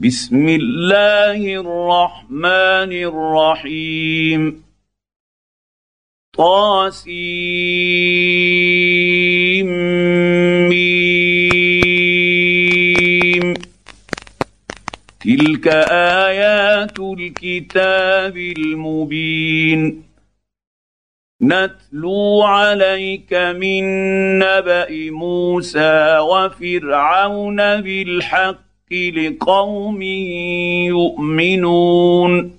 [0.00, 4.62] بسم الله الرحمن الرحيم.
[6.36, 7.48] طاسيم
[15.20, 15.68] تلك
[16.28, 20.02] آيات الكتاب المبين.
[21.42, 23.84] نتلو عليك من
[24.38, 30.02] نبأ موسى وفرعون بالحق لقوم
[30.92, 32.58] يؤمنون.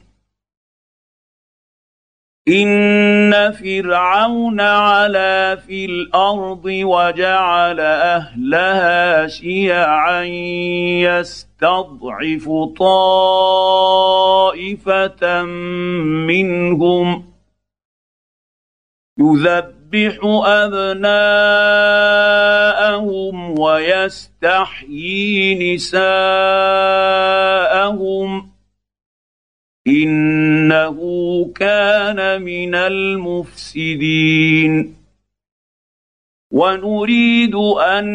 [2.49, 10.23] إن فرعون علا في الأرض وجعل أهلها شيعا
[11.03, 13.83] يستضعف طائفة
[16.27, 17.25] منهم
[19.19, 19.78] يذبح
[20.45, 21.09] أبناءهم
[23.59, 24.95] ويستحيي
[25.75, 26.09] نساءهم
[29.87, 30.97] إنه
[31.55, 34.19] كان من المفسدين.
[36.51, 38.05] ونريد أن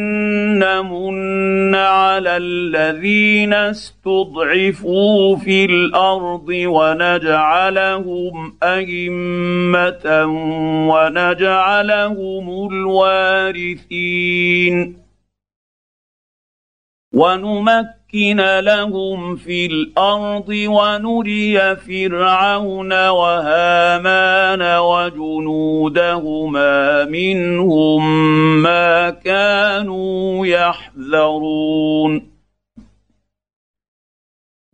[0.58, 10.24] نمن على الذين استضعفوا في الأرض ونجعلهم أئمة
[10.90, 14.24] ونجعلهم الوارثين.
[17.14, 18.03] ونمكن
[18.60, 26.24] لهم في الأرض ونري فرعون وهامان وجنودهما
[27.04, 28.02] منهم
[28.62, 32.34] ما كانوا يحذرون.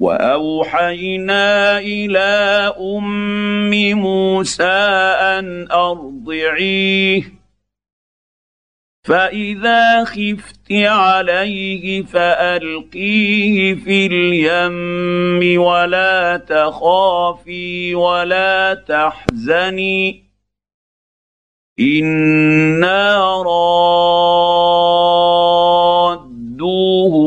[0.01, 4.65] وأوحينا إلى أم موسى
[5.21, 7.40] أن أرضعيه.
[9.11, 20.23] فإذا خفت عليه فألقيه في اليم ولا تخافي ولا تحزني.
[21.81, 24.55] أنا رادوه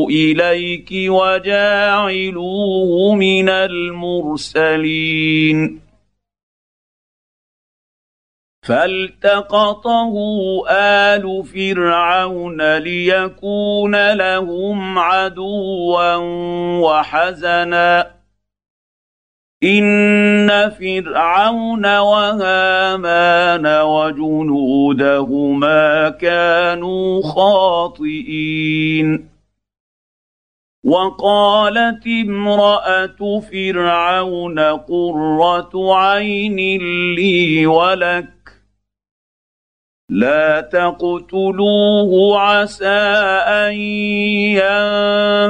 [0.10, 2.56] اليك وجاعلوه
[3.16, 5.04] من المرسلين.
[8.64, 10.14] فالتقطه
[10.70, 16.16] آل فرعون ليكون لهم عدوا
[16.80, 18.12] وحزنا.
[19.64, 25.40] إن فرعون وهامان وجنودهما
[26.10, 29.30] كانوا خاطئين.
[30.84, 36.56] وقالت امرأة فرعون قرة عين
[37.16, 38.43] لي ولك
[40.14, 43.02] لا تقتلوه عسى
[43.66, 43.74] أن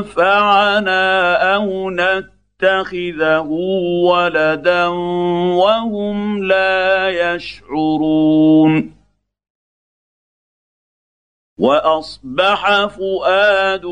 [0.07, 3.47] ينفعنا أو نتخذه
[4.07, 4.87] ولدا
[5.57, 8.95] وهم لا يشعرون.
[11.59, 13.85] وأصبح فؤاد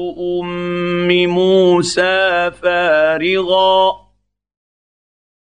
[0.44, 3.92] أم موسى فارغا.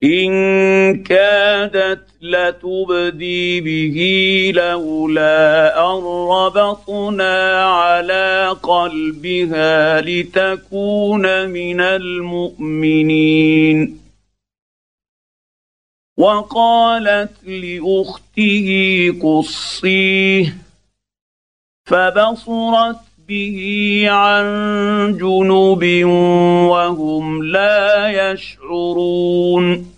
[0.05, 3.99] إن كادت لتبدي به
[4.55, 13.29] لولا أن ربطنا على قلبها لتكون من المؤمنين.
[16.17, 18.69] وقالت لأخته
[19.23, 20.57] قصيه
[21.87, 24.47] فبصرت به عن
[25.21, 26.05] جنب
[26.71, 29.98] وهم لا يشعرون.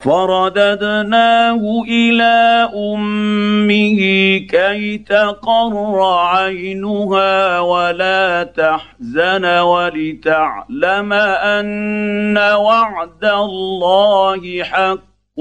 [0.00, 3.98] فرددناه إلى أمه
[4.38, 15.38] كي تقر عينها ولا تحزن ولتعلم أن وعد الله حق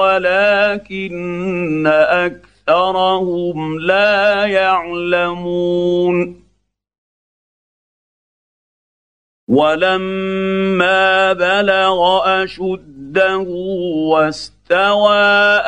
[0.00, 1.86] ولكن
[2.66, 6.44] أكثرهم لا يعلمون.
[9.48, 13.38] ولما بلغ أشد رشده
[14.10, 15.60] واستوى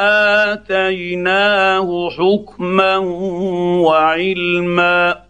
[0.50, 2.96] آتيناه حكما
[3.86, 5.22] وعلما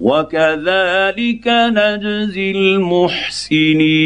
[0.00, 4.02] وكذلك نجزي المحسنين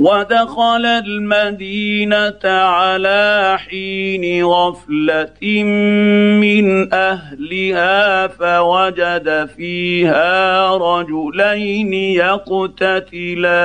[0.00, 5.62] ودخل المدينة على حين غفلة
[6.40, 13.60] من أهلها فوجد فيها رجلين يقتتلان.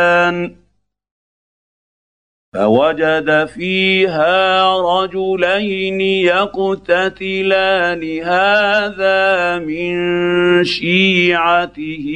[2.54, 8.22] فوجد فيها رجلين يقتتلان.
[8.24, 9.94] هذا من
[10.64, 12.08] شيعته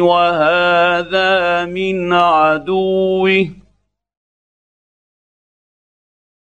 [0.00, 3.61] وهذا من عدوه.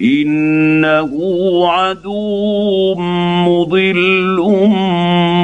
[0.00, 1.12] إنه
[1.68, 2.94] عدو
[3.44, 4.38] مضل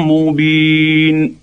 [0.05, 1.39] مبين.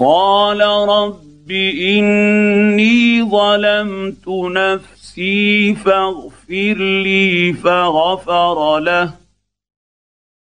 [0.00, 9.14] قال رب إني ظلمت نفسي فاغفر لي فغفر له.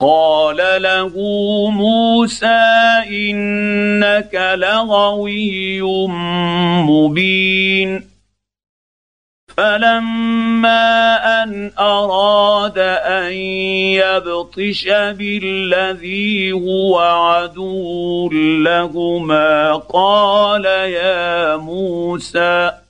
[0.00, 1.12] قال له
[1.70, 2.62] موسى
[3.10, 5.82] إنك لغوي
[6.82, 8.16] مبين.
[9.56, 13.32] فلما أن أراد أن
[13.96, 18.28] يبطش بالذي هو عدو
[18.64, 22.85] لهما قال يا موسى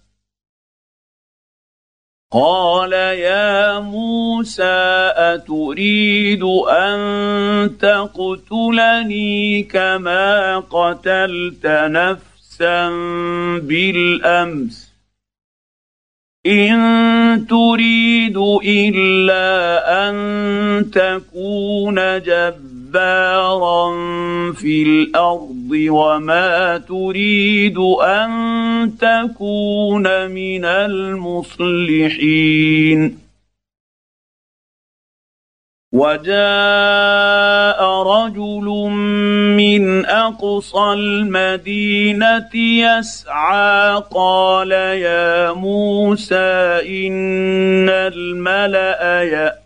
[2.32, 6.99] قال يا موسى أتريد أن
[7.78, 12.88] تقتلني كما قتلت نفسا
[13.58, 14.93] بالأمس.
[16.46, 20.17] إن تريد إلا أن
[20.90, 23.93] تكون جبارا
[24.52, 25.56] في الأرض.
[25.73, 28.31] وما تريد أن
[29.01, 32.07] تكون من المصلحين.
[35.93, 38.67] وجاء رجل
[39.57, 49.66] من أقصى المدينة يسعى قال يا موسى إن الملأ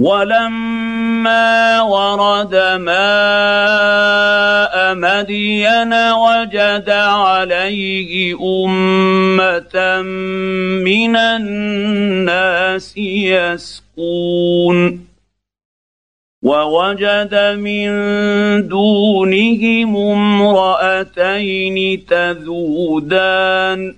[0.00, 2.94] ولما ورد ماء
[4.94, 10.02] مدين وجد عليه أمة
[10.84, 15.06] من الناس يسقون.
[16.42, 17.88] ووجد من
[18.68, 23.94] دونهم امرأتين تذودان.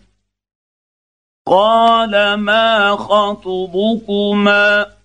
[1.46, 5.01] قال ما خطبكما؟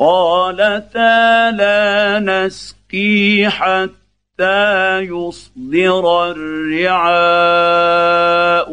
[0.00, 7.12] قالتا لا نسقي حتى يصدر الرعاء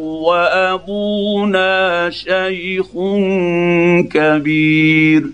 [0.00, 2.88] وأبونا شيخ
[4.12, 5.30] كبير.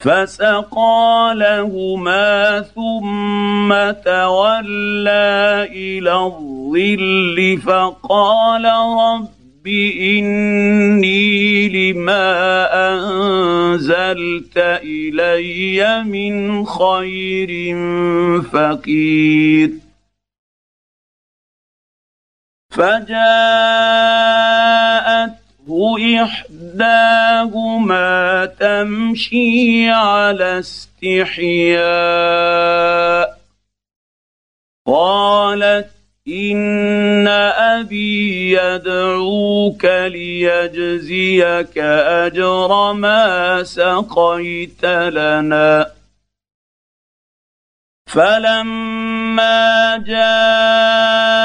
[0.00, 3.70] فسقى لهما ثم
[4.04, 9.68] تولى إلى الظل فقال رب رب
[10.00, 17.76] اني لما أنزلت إلي من خير
[18.42, 19.70] فقير.
[22.70, 23.10] فجاءته
[26.22, 31.80] إحداهما تمشي على استحياء.
[34.86, 35.99] قالت
[36.30, 45.90] ان ابي يدعوك ليجزيك اجر ما سقيت لنا
[48.06, 51.40] فلما جاءه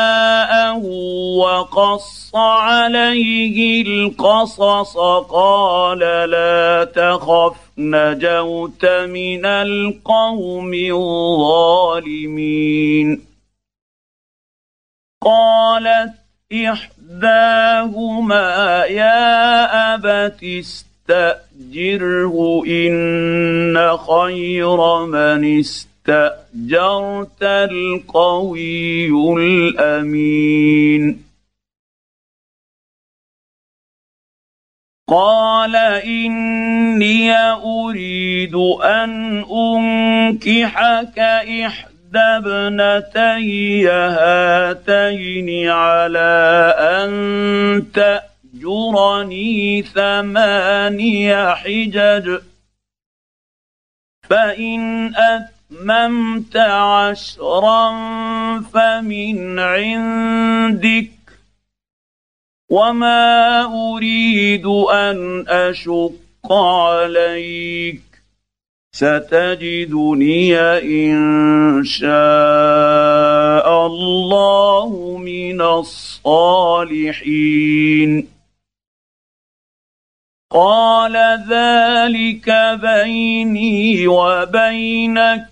[1.38, 4.98] وقص عليه القصص
[5.30, 6.00] قال
[6.30, 12.15] لا تخف نجوت من القوم الظالمين
[15.25, 16.13] قالت
[16.53, 18.46] إحداهما
[18.86, 20.44] يا أبت
[21.10, 22.36] استأجره
[22.67, 31.25] إن خير من استأجرت القوي الأمين.
[35.10, 52.39] قال إني أريد أن أنكحك احدى ابنتي هاتين على أن تأجرني ثماني حجج.
[54.29, 57.91] فإن أتممت عشرا
[58.74, 61.12] فمن عندك.
[62.69, 68.14] وما أريد أن أشق عليك.
[68.96, 76.28] ستجدني إن شاء الله من الصالحين.
[80.52, 81.16] قال
[81.50, 85.48] ذلك بيني وبينك.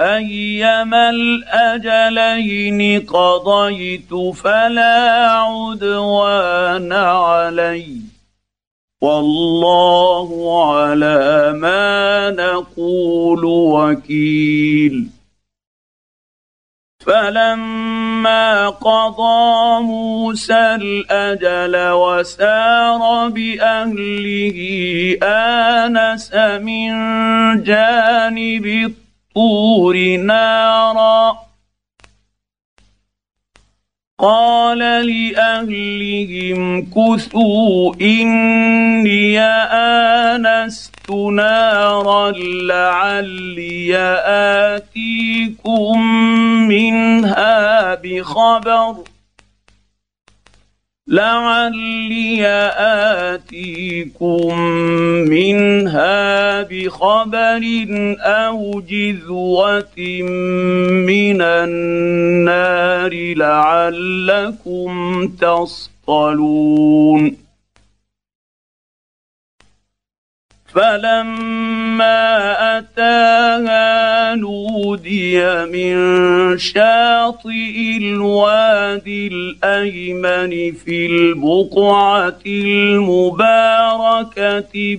[0.00, 8.07] أيما الأجلين قضيت فلا عدوان عليّ.
[9.00, 10.28] والله
[10.74, 15.18] على ما نقول وكيل.
[17.06, 24.58] فلما قضى موسى الأجل وسار بأهله
[25.22, 26.90] آنس من
[27.62, 31.47] جانب الطور نارا
[34.20, 42.30] قال لاهلهم كثوا اني انست نارا
[42.66, 43.96] لعلي
[44.76, 46.00] اتيكم
[46.68, 48.94] منها بخبر
[51.08, 52.46] لعلي
[53.34, 54.60] اتيكم
[55.28, 57.62] منها بخبر
[58.20, 60.22] أو جذوه
[61.08, 64.92] من النار لعلكم
[65.40, 67.47] تصطلون
[70.74, 72.18] فلما
[72.78, 75.96] أتاها نودي من
[76.58, 83.78] شاطئ الوادي الأيمن في البقعة المباركة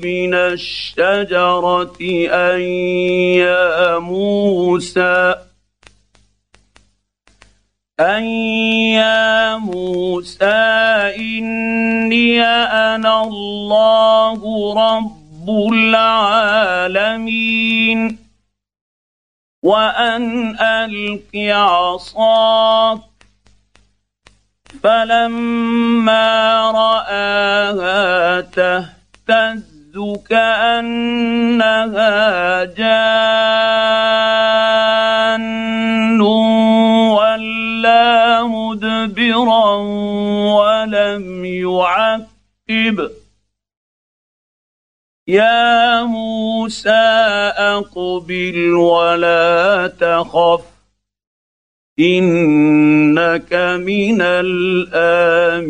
[0.04, 1.98] من الشجرة
[2.32, 2.62] أن
[3.40, 5.36] يا موسى
[8.00, 10.46] أن يا موسى
[11.20, 14.40] إني أنا الله
[14.74, 15.19] رب
[16.90, 17.30] العالمين
[19.64, 23.00] وأن ألق عصاك
[24.84, 29.70] فلما رآها تهتز
[30.30, 31.84] كأنها
[32.64, 33.60] جان
[37.12, 39.76] ولا مدبرا
[40.56, 43.19] ولم يعقب
[45.30, 46.90] يا موسى
[47.58, 50.62] أقبل ولا تخف
[52.00, 53.54] إنك
[53.86, 54.22] من
[54.92, 55.70] الآمنين.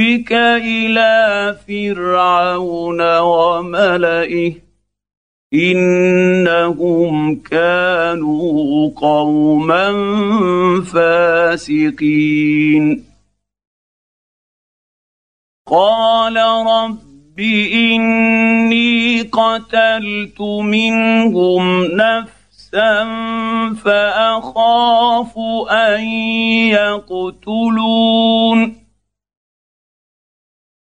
[0.00, 4.52] ربك إلى فرعون وملئه
[5.54, 9.92] إنهم كانوا قوما
[10.92, 13.04] فاسقين.
[15.66, 17.40] قال رب
[17.74, 23.04] إني قتلت منهم نفسا
[23.84, 25.38] فأخاف
[25.70, 26.04] أن
[26.70, 28.79] يقتلون.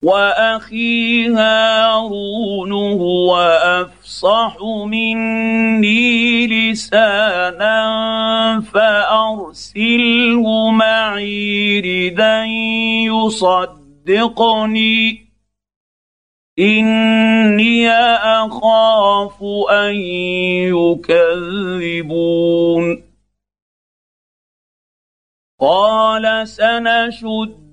[0.04, 7.82] وأخي هارون هو أفصح مني لسانا
[8.74, 12.46] فأرسله معي ردا
[14.06, 15.32] يصدقني.
[16.60, 19.96] إني أخاف أن
[21.86, 23.04] يكذبون.
[25.60, 27.61] قال سنشد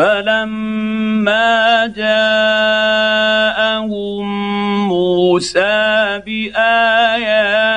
[0.00, 3.28] فلما جاءهم
[4.88, 7.70] موسى باياتنا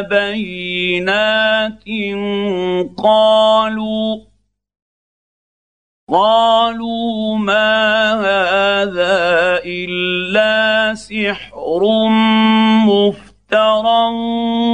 [0.00, 1.84] بينات
[2.98, 4.20] قالوا
[6.08, 12.08] قالوا ما هذا الا سحر
[12.86, 14.06] مفتر مفترى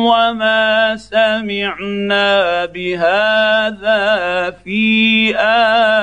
[0.05, 5.37] وما سمعنا بهذا في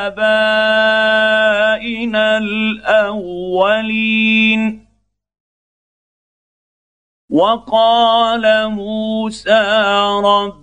[0.03, 0.77] ابائنا
[2.37, 3.63] الاولين
[7.29, 9.61] وقال موسى
[10.25, 10.62] رب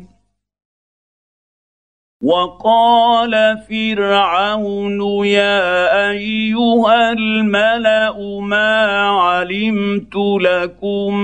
[2.21, 8.77] وقال فرعون يا أيها الملأ ما
[9.09, 11.15] علمت لكم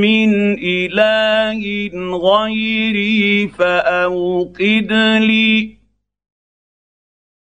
[0.00, 1.90] من إله
[2.28, 5.70] غيري فأوقد لي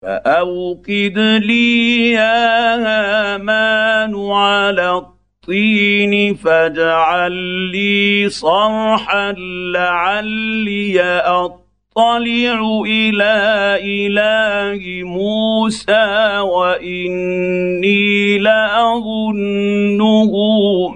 [0.02, 7.32] فأوقد لي يا هامان على الطين فاجعل
[7.72, 9.32] لي صرحا
[9.72, 11.63] لعلي أطلع
[11.96, 13.34] أطلع إلى
[13.82, 20.32] إله موسى وإني لأظنه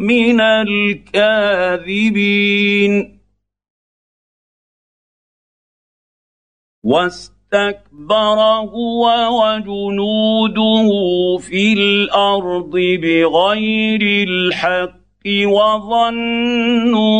[0.01, 1.19] من الكاذبين.
[6.85, 8.39] واستكبر
[8.75, 9.05] هو
[9.43, 10.89] وجنوده
[11.39, 12.71] في الأرض
[13.03, 14.98] بغير الحق.
[15.27, 17.17] وظنوا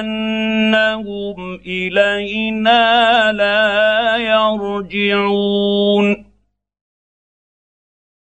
[0.00, 6.24] أنهم إلينا لا يرجعون.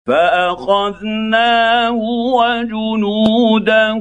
[0.07, 1.99] فأخذناه
[2.37, 4.01] وجنوده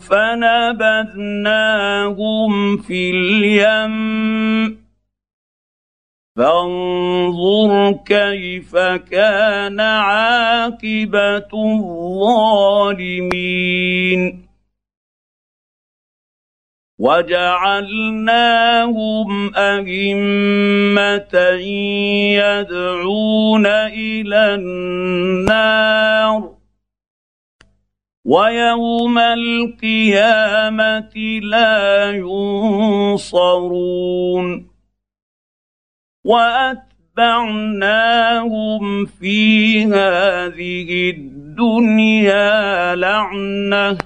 [0.00, 4.80] فنبذناهم في اليم.
[6.36, 8.76] فانظر كيف
[9.10, 14.49] كان عاقبة الظالمين.
[17.00, 21.34] وجعلناهم أئمة
[22.36, 26.50] يدعون إلى النار.
[28.24, 33.50] ويوم القيامة لا ينصرون.
[36.24, 43.98] وأتبعناهم في هذه الدنيا لعنة.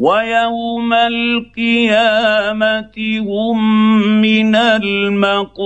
[0.00, 3.58] ويوم القيامة هم
[4.20, 5.60] من المقبوحين.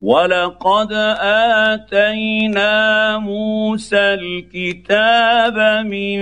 [0.00, 0.92] ولقد
[1.72, 6.18] اتينا موسى الكتاب من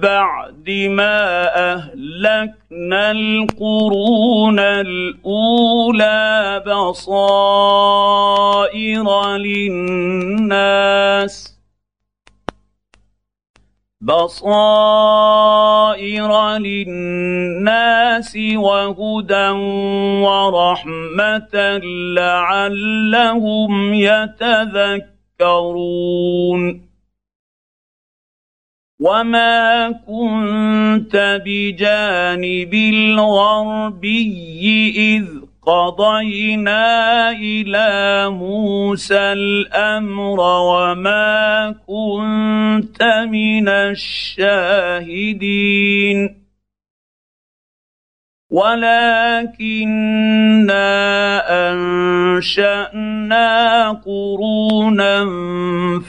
[0.00, 6.12] بعد ما اهلكنا القرون الاولى
[6.66, 8.06] بصائر
[9.36, 10.60] للناس
[14.02, 15.52] بصائر
[16.58, 19.48] للناس وهدى
[20.24, 21.80] ورحمة
[22.16, 25.20] لعلهم يتذكرون.
[29.00, 34.32] وما كنت بجانب الغربي
[34.96, 35.39] إذ
[35.70, 45.30] قضينا إلى موسى الأمر وما كنت من الشاهدين.
[48.50, 49.70] ولكنا
[51.70, 53.48] أنشأنا
[53.90, 55.26] قرونا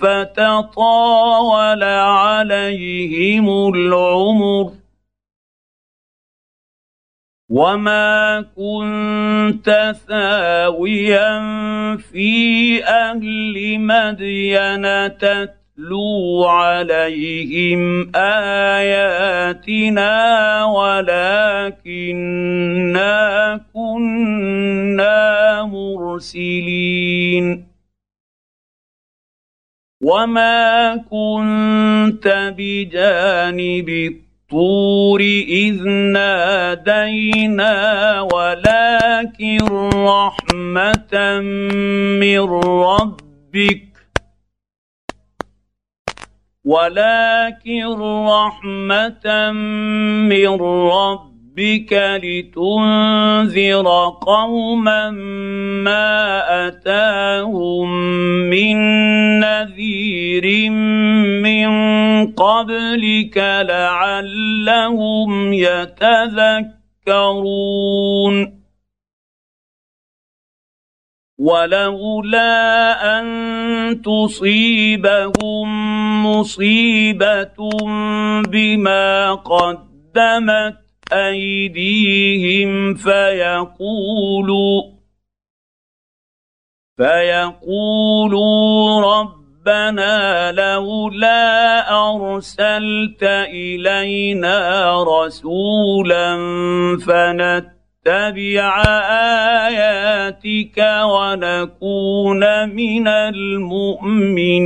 [0.02, 4.81] فتطاول عليهم العمر.
[7.52, 11.40] وما كنت ثاويا
[11.98, 19.34] في أهل مدين تتلو عليهم اياتنا
[20.66, 22.32] ولكنا
[23.74, 27.48] كنا مرسلين
[30.04, 37.74] وما كنت بجانب الطور إذ نادينا
[38.22, 39.58] ولكن
[39.94, 41.40] رحمة
[42.20, 42.40] من
[42.84, 43.88] ربك
[46.66, 47.86] ولكن
[48.28, 49.52] رحمة
[50.28, 50.62] من
[50.92, 53.88] ربك لتنذر
[54.22, 55.10] قوما
[55.84, 58.11] ما أتاهم
[62.62, 66.72] قبلك لعلهم يتذكرون.
[71.42, 72.50] ولولا
[73.20, 73.26] أن
[74.02, 75.68] تصيبهم
[76.26, 77.58] مصيبة
[78.48, 80.78] بما قدمت
[81.14, 84.82] أيديهم فيقولوا
[86.98, 88.52] فيقولوا
[89.62, 94.58] ربنا لولا أرسلت إلينا
[95.04, 96.38] رسولا
[97.06, 98.84] فنتبع
[99.68, 104.58] آياتك ونكون من المؤمنين.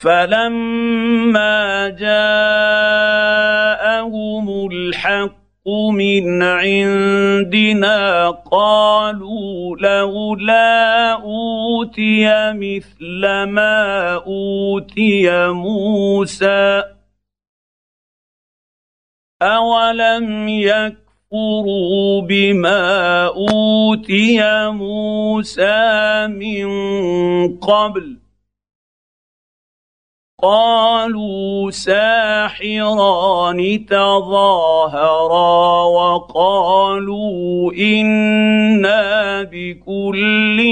[0.00, 2.86] فلما جاءهم
[4.72, 16.82] الحق من عندنا قالوا لولا اوتي مثل ما اوتي موسى
[19.42, 26.66] اولم يكفروا بما اوتي موسى من
[27.58, 28.21] قبل
[30.42, 40.62] قالوا ساحران تظاهرا وقالوا إنا بكل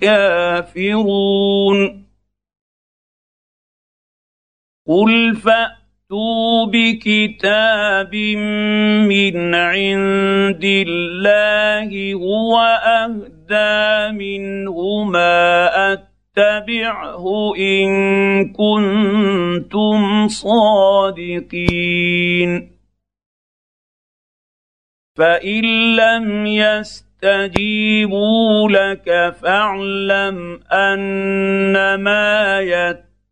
[0.00, 2.04] كافرون.
[4.88, 8.14] قل فأتوا بكتاب
[9.08, 15.74] من عند الله هو أهدى منهما
[16.36, 17.88] اتبعه إن
[18.52, 21.94] كنتم صادقين.
[25.16, 25.64] فإن
[25.96, 28.20] لم يستجيبوا
[28.70, 32.60] لك فاعلم انما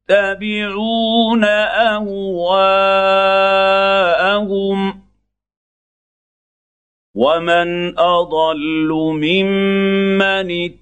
[0.09, 2.23] يتبعون أهواءهم
[7.15, 10.82] ومن أضل ممن اتبع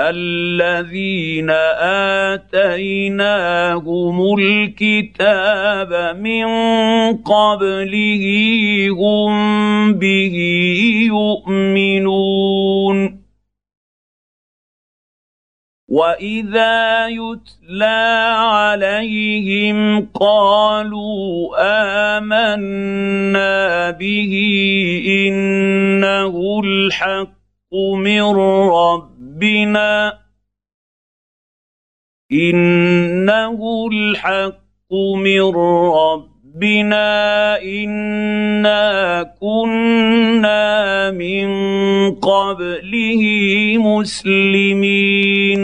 [0.00, 1.50] الذين
[2.40, 6.46] آتيناهم الكتاب من
[7.16, 8.24] قبله
[8.90, 9.32] هم
[9.92, 10.36] به
[11.06, 13.20] يؤمنون.
[15.90, 21.56] واذا يتلى عليهم قالوا
[22.18, 24.32] امنا به
[25.28, 28.22] انه الحق من
[28.70, 29.09] رب
[29.40, 30.20] ربنا
[32.32, 35.56] إنه الحق من
[35.96, 37.08] ربنا
[37.62, 41.48] إنا كنا من
[42.20, 43.22] قبله
[43.78, 45.60] مسلمين.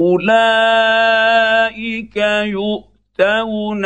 [0.00, 0.96] أولئك
[2.42, 3.84] يؤمنون يؤتون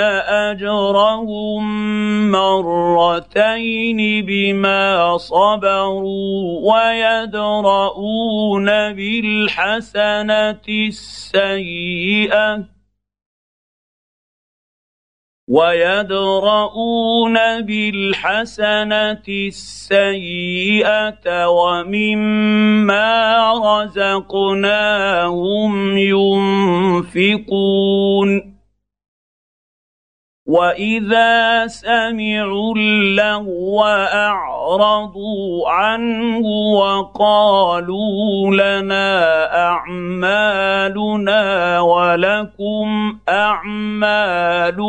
[0.49, 1.63] أجرهم
[2.31, 12.65] مرتين بما صبروا ويدرؤون بالحسنة السيئة
[15.49, 23.09] ويدرؤون بالحسنة السيئة ومما
[23.83, 24.77] رزقناهم
[27.17, 27.81] ينفقون
[30.51, 39.13] واذا سمعوا اللغو اعرضوا عنه وقالوا لنا
[39.67, 41.41] اعمالنا
[41.81, 44.81] ولكم اعمالكم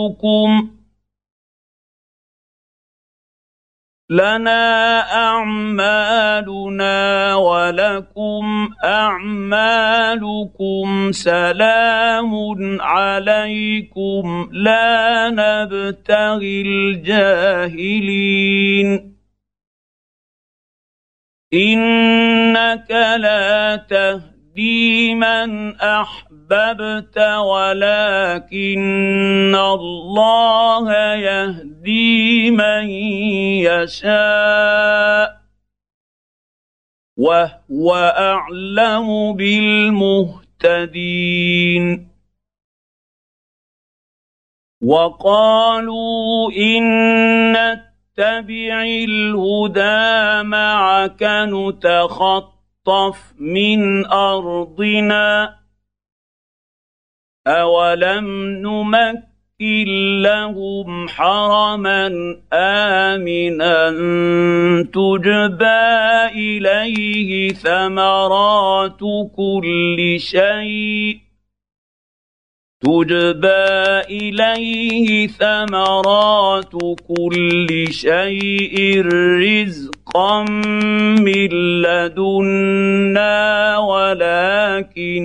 [4.12, 6.95] لنا أعمالنا
[7.36, 10.32] ولكم أعمالكم
[11.12, 12.32] سلام
[12.82, 18.02] عليكم لا نبتغي الجاهلين.
[21.54, 26.31] إنك لا تهدي من احببت
[27.40, 32.90] ولكن الله يهدي من
[33.66, 35.42] يشاء
[37.18, 40.42] وهو أعلم بالمهتدين
[44.82, 46.84] وقالوا إن
[47.52, 55.61] نتبع الهدى معك نتخطف من أرضنا
[57.47, 62.08] اولم نمكن لهم حرما
[62.54, 63.91] امنا
[64.93, 68.99] تجبى اليه ثمرات
[69.36, 71.17] كل شيء
[72.82, 76.71] تجبى اليه ثمرات
[77.08, 79.06] كل شيء
[79.41, 80.43] رزقا
[81.21, 81.49] من
[81.82, 85.21] لدنا ولكن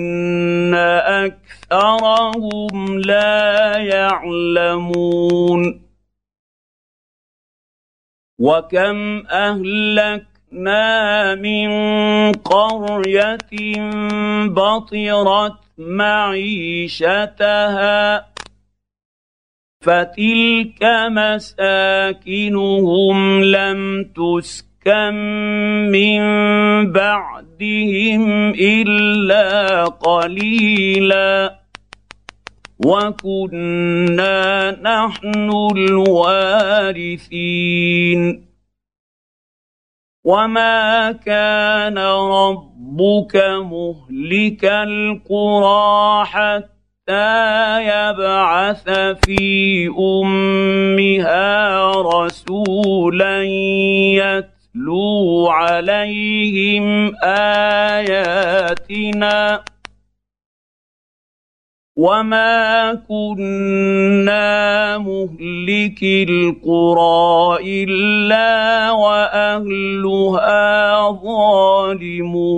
[1.71, 5.61] اكثرهم لا يعلمون
[8.39, 10.85] وكم اهلكنا
[11.35, 11.69] من
[12.31, 13.37] قريه
[14.47, 17.37] بطرت معيشتها
[19.81, 22.67] فتلك مساكنهم
[23.43, 25.13] لم تسكن
[25.91, 26.21] من
[27.59, 31.59] بعدهم إلا قليلا.
[32.85, 38.47] وكنا نحن الوارثين.
[40.23, 48.89] وما كان ربك مهلك القرى حتى يبعث
[49.25, 53.43] في أمها رسولا
[54.77, 57.15] يتلو عليهم
[58.03, 58.53] اياتنا
[61.97, 70.51] وما كنا مهلك القرى الا واهلها
[71.11, 72.57] ظالمون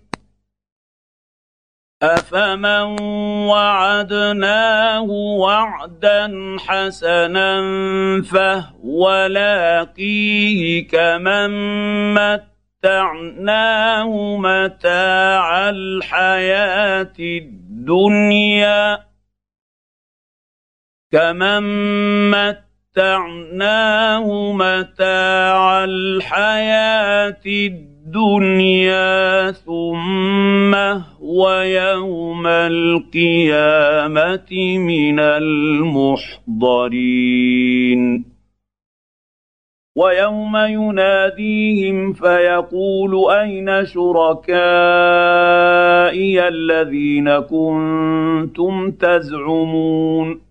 [2.01, 3.01] افمن
[3.49, 7.61] وعدناه وعدا حسنا
[8.21, 11.51] فهو لاقيه كمن
[12.13, 12.51] مت
[12.83, 18.99] متعناه متاع الحياة الدنيا
[21.11, 21.63] كمن
[22.31, 27.90] متعناه متاع الحياة الدنيا
[29.65, 30.75] ثم
[31.21, 33.57] هو يوم القيامة
[34.77, 36.31] من المحضرين.
[39.95, 44.47] ويوم يناديهم فيقول أين شركائي
[46.47, 50.50] الذين كنتم تزعمون؟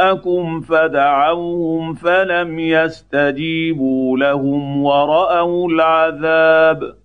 [0.00, 6.96] شركاءكم فدعوهم فلم يستجيبوا لهم ورأوا العذاب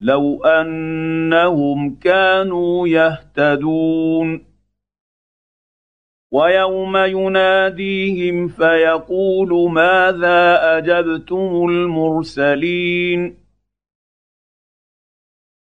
[0.00, 4.44] لو أنهم كانوا يهتدون
[6.32, 13.41] ويوم يناديهم فيقول ماذا أجبتم المرسلين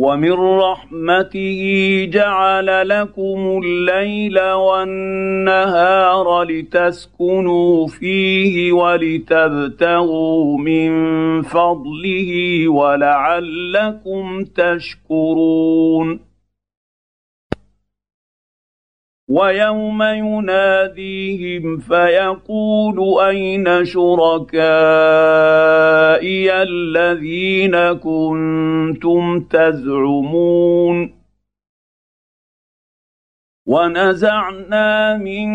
[0.00, 1.62] ومن رحمته
[2.12, 10.92] جعل لكم الليل والنهار لتسكنوا فيه ولتبتغوا من
[11.42, 16.20] فضله ولعلكم تشكرون
[19.30, 24.62] ويوم يناديهم فيقول أين شركائي
[26.62, 31.20] الذين كنتم تزعمون
[33.66, 35.48] ونزعنا من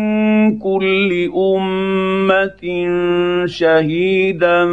[0.58, 2.64] كل أمة
[3.46, 4.66] شهيدا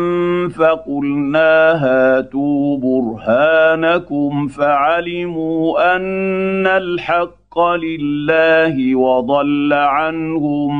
[0.50, 10.74] فقلنا هاتوا برهانكم فعلموا أن الحق الحق لله وضل عنهم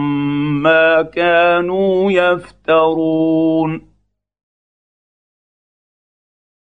[0.63, 3.93] ما كانوا يفترون.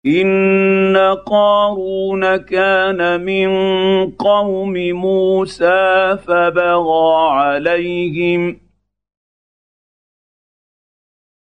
[0.07, 0.97] إن
[1.27, 3.51] قارون كان من
[4.11, 8.70] قوم موسى فبغى عليهم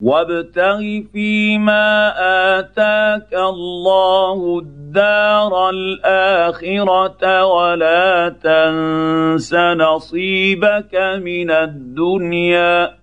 [0.00, 0.80] وابتغ
[1.12, 2.12] فيما
[2.58, 12.98] آتاك الله الدار الآخرة ولا تنس نصيبك من الدنيا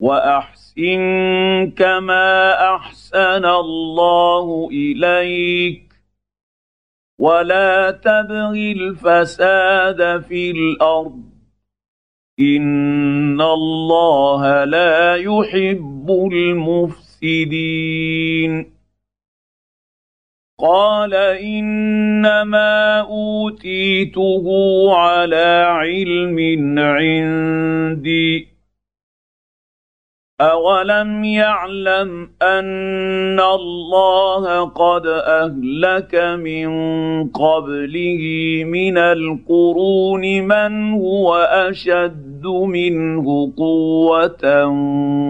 [0.00, 1.02] وأحسن
[1.76, 5.92] كما أحسن الله إليك
[7.18, 11.31] ولا تبغ الفساد في الأرض
[12.42, 17.92] ان الله لا يحب المفسدين
[20.60, 24.44] قال انما اوتيته
[24.94, 26.38] على علم
[26.78, 28.48] عندي
[30.40, 36.68] اولم يعلم ان الله قد اهلك من
[37.28, 38.22] قبله
[38.66, 44.66] من القرون من هو اشد منه قوة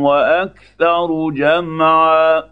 [0.03, 2.43] وأكثر جمعا.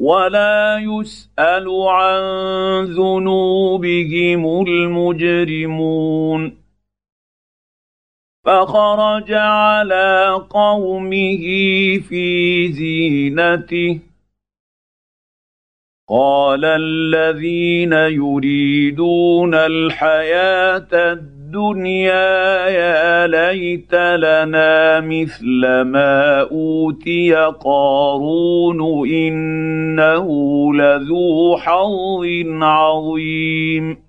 [0.00, 2.22] ولا يسأل عن
[2.84, 6.58] ذنوبهم المجرمون.
[8.44, 11.44] فخرج على قومه
[12.08, 14.00] في زينته.
[16.08, 21.37] قال الذين يريدون الحياة الدنيا
[22.68, 30.28] يا ليت لنا مثل ما أوتي قارون إنه
[30.74, 32.24] لذو حظ
[32.62, 34.08] عظيم.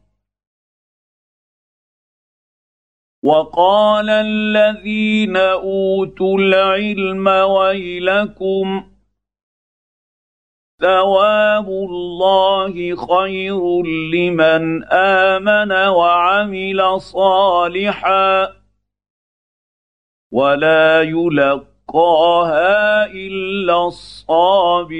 [3.23, 8.88] وقال الذين أوتوا العلم ويلكم
[10.79, 18.49] ثواب الله خير لمن آمن وعمل صالحا
[20.31, 24.99] ولا يلقاها إلا الصابرون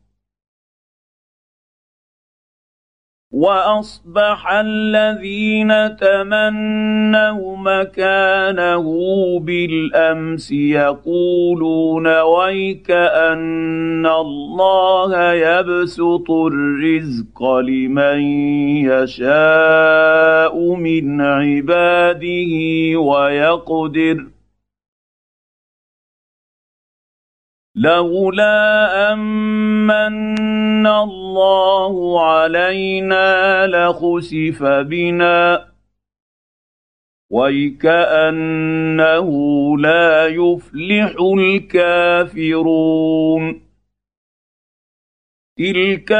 [3.31, 8.85] واصبح الذين تمنوا مكانه
[9.39, 18.21] بالامس يقولون ويك ان الله يبسط الرزق لمن
[18.91, 22.53] يشاء من عباده
[22.99, 24.25] ويقدر
[27.81, 35.67] لولا أمن الله علينا لخسف بنا
[37.31, 39.29] ويكأنه
[39.77, 42.81] لا يفلح الكافرون
[45.57, 46.11] تلك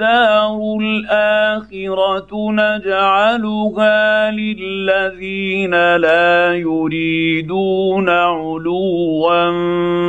[0.00, 9.50] الدار الآخرة نجعلها للذين لا يريدون علوا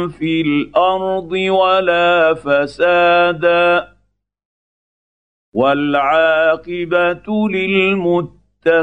[0.07, 3.87] في الأرض ولا فسادا
[5.53, 8.81] والعاقبة للمتقين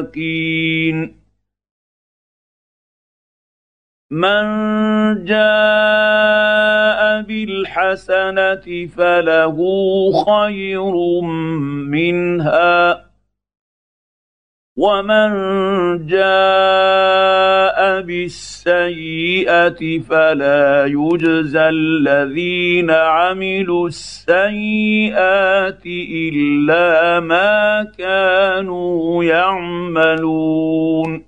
[4.10, 4.44] من
[5.24, 6.78] جاء
[7.78, 9.56] بالحسنه فله
[10.26, 10.94] خير
[11.90, 13.08] منها.
[14.76, 15.30] ومن
[16.06, 31.27] جاء بالسيئة فلا يجزى الذين عملوا السيئات إلا ما كانوا يعملون.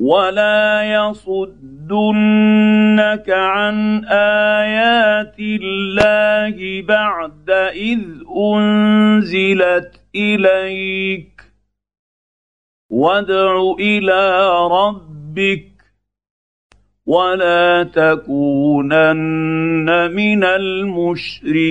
[0.00, 1.30] ولا يصدنك
[3.30, 8.00] عن ايات الله بعد اذ
[8.36, 11.42] انزلت اليك
[12.90, 15.70] وادع إلى ربك
[17.06, 19.10] ولا تكونن
[20.14, 21.70] من المشركين